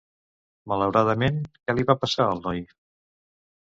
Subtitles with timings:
[0.73, 2.67] Malauradament, què li va passar al noi?